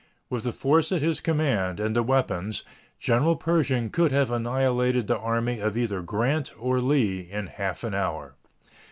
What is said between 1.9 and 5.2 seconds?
the weapons, General Pershing could have annihilated the